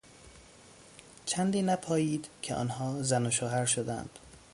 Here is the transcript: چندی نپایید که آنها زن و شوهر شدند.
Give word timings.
چندی 1.25 1.61
نپایید 1.61 2.29
که 2.41 2.55
آنها 2.55 3.03
زن 3.03 3.25
و 3.25 3.31
شوهر 3.31 3.65
شدند. 3.65 4.19